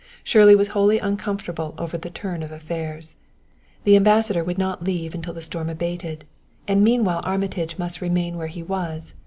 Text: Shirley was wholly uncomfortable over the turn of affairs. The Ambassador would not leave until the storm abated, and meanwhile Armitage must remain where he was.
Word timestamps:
Shirley 0.23 0.55
was 0.55 0.69
wholly 0.69 0.97
uncomfortable 0.97 1.75
over 1.77 1.95
the 1.95 2.09
turn 2.09 2.41
of 2.41 2.51
affairs. 2.51 3.17
The 3.83 3.95
Ambassador 3.95 4.43
would 4.43 4.57
not 4.57 4.83
leave 4.83 5.13
until 5.13 5.35
the 5.35 5.43
storm 5.43 5.69
abated, 5.69 6.25
and 6.67 6.83
meanwhile 6.83 7.21
Armitage 7.23 7.77
must 7.77 8.01
remain 8.01 8.35
where 8.35 8.47
he 8.47 8.63
was. 8.63 9.13